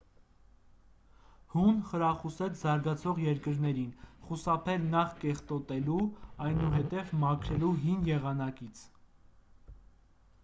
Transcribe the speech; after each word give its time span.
հուն 1.55 1.75
խրախուսեց 1.89 2.55
զարգացող 2.61 3.19
երկրներին 3.23 3.91
խուսափել 4.29 4.87
նախ 4.95 5.13
կեղտոտելու 5.25 5.99
այնուհետև 6.47 7.11
մաքրելու 7.25 7.71
հին 7.83 8.05
եղանակից 8.13 8.81